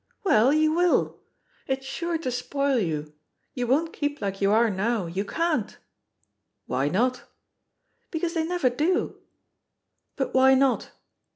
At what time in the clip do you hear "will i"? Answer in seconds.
0.73-1.73